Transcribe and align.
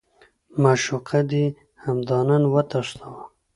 معشوقه 0.63 1.19
دې 1.29 1.45
همدا 1.83 2.19
نن 2.29 2.43
وتښتوه. 2.53 3.21